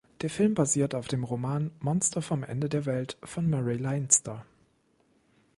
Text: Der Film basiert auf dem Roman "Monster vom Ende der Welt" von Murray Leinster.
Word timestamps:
Der 0.21 0.31
Film 0.31 0.55
basiert 0.55 0.95
auf 0.95 1.07
dem 1.07 1.23
Roman 1.23 1.69
"Monster 1.79 2.23
vom 2.23 2.41
Ende 2.43 2.69
der 2.69 2.87
Welt" 2.87 3.17
von 3.23 3.47
Murray 3.47 3.77
Leinster. 3.77 4.43